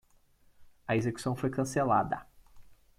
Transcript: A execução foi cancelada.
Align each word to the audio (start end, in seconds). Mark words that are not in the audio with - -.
A 0.89 0.95
execução 0.95 1.35
foi 1.35 1.51
cancelada. 1.51 2.25